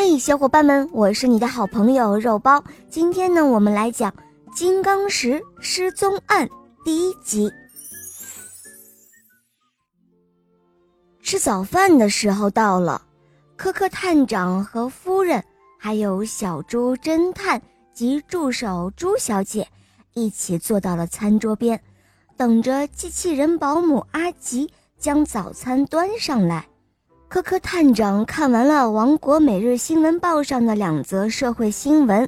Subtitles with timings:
[0.00, 2.62] 嘿，小伙伴们，我是你的好朋友肉包。
[2.88, 4.12] 今天呢，我们来讲
[4.54, 6.46] 《金刚石失踪案》
[6.84, 7.50] 第一集。
[11.20, 13.02] 吃早饭的时候到了，
[13.56, 15.42] 科科探长和夫人，
[15.76, 17.60] 还有小猪侦探
[17.92, 19.66] 及助手猪小姐，
[20.14, 21.82] 一起坐到了餐桌边，
[22.36, 26.68] 等着机器人保姆阿吉将早餐端上来。
[27.28, 32.26] 科科探长看完了《王国每日新闻报》上的两则社会新闻，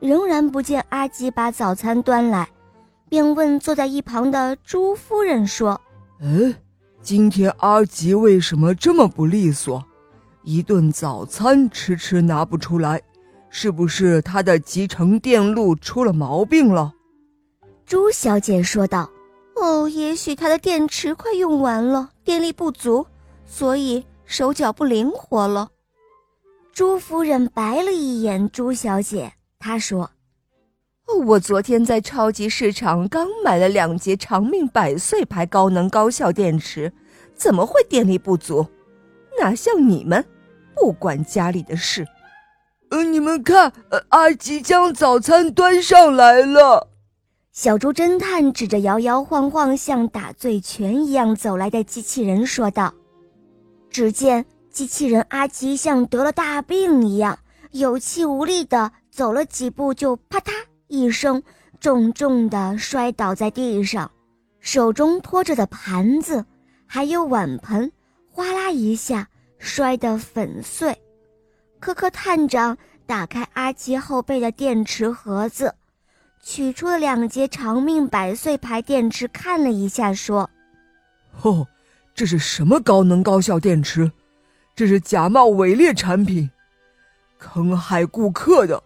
[0.00, 2.48] 仍然不见阿吉把早餐端来，
[3.08, 5.80] 便问坐在一旁的朱夫人说
[6.20, 6.52] ：“嗯，
[7.00, 9.84] 今天阿吉为什么这么不利索？
[10.42, 13.00] 一顿早餐迟迟拿不出来，
[13.50, 16.92] 是不是他的集成电路出了毛病了？”
[17.86, 19.08] 朱小姐说道
[19.54, 23.06] ：“哦，也许他的电池快用完了，电力不足，
[23.46, 25.70] 所以。”手脚不灵活了，
[26.72, 30.10] 朱夫人白了一眼朱小姐，她说
[31.26, 36.92] ：“我昨天在超级市场刚买了两节长命百岁牌高能高效电池，
[37.36, 38.66] 怎么会电力不足？
[39.38, 40.24] 哪像你们，
[40.74, 42.06] 不管家里的事。”
[42.90, 46.88] 呃，你们看，呃，阿吉将早餐端上来了。
[47.52, 52.92] 小猪侦探指着摇摇晃晃像打醉拳一样走来的机器人说道。
[53.94, 57.38] 只见机器人阿吉像得了大病一样，
[57.70, 60.50] 有气无力地走了几步，就啪嗒
[60.88, 61.40] 一声
[61.78, 64.10] 重重地摔倒在地上，
[64.58, 66.44] 手中托着的盘子
[66.86, 67.92] 还有碗盆，
[68.32, 69.28] 哗啦一下
[69.58, 71.00] 摔得粉碎。
[71.78, 72.76] 科科探长
[73.06, 75.72] 打开阿奇后背的电池盒子，
[76.42, 80.50] 取出了两节长命百岁牌电池，看了一下，说
[81.42, 81.64] ：“哦。”
[82.14, 84.10] 这是什么高能高效电池？
[84.76, 86.48] 这是假冒伪劣产品，
[87.38, 88.82] 坑害顾客的。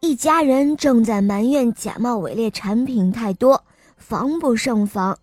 [0.00, 3.64] 一家人正在埋怨假冒伪劣产品太多，
[3.96, 5.18] 防不胜防。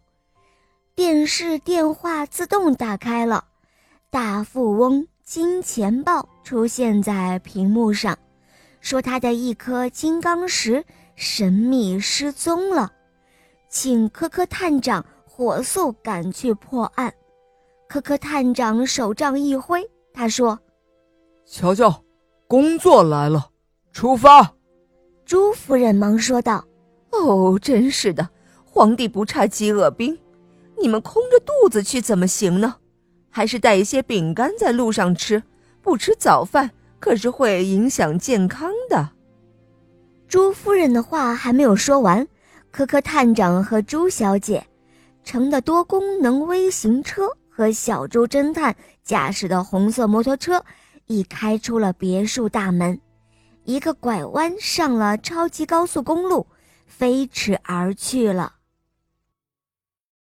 [0.95, 3.45] 电视电话自动打开了，
[4.09, 8.17] 大富翁金钱豹出现在屏幕上，
[8.81, 10.83] 说他的一颗金刚石
[11.15, 12.91] 神秘失踪了，
[13.69, 15.05] 请科科探长。
[15.35, 17.11] 火速赶去破案，
[17.89, 19.83] 科科探长手杖一挥，
[20.13, 20.59] 他说
[21.43, 22.03] ：“瞧瞧，
[22.47, 23.49] 工作来了，
[23.91, 24.53] 出发。”
[25.25, 26.63] 朱夫人忙说道
[27.09, 28.29] ：“哦，真是的，
[28.63, 30.15] 皇帝不差饥饿兵，
[30.79, 32.75] 你们空着肚子去怎么行呢？
[33.31, 35.41] 还是带一些饼干在路上吃，
[35.81, 36.69] 不吃早饭
[36.99, 39.09] 可是会影响健康的。”
[40.29, 42.27] 朱夫人的话还没有说完，
[42.69, 44.63] 科科探长和朱小姐。
[45.23, 50.63] 乘的多功能微型车和小猪侦探驾驶的红色摩托车，
[51.07, 52.99] 已开出了别墅大门，
[53.63, 56.45] 一个拐弯上了超级高速公路，
[56.85, 58.53] 飞驰而去了。